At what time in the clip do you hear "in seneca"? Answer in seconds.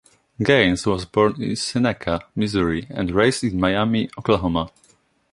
1.39-2.21